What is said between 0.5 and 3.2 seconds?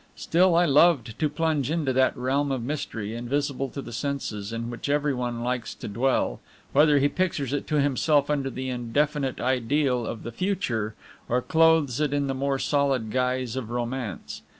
I loved to plunge into that realm of mystery,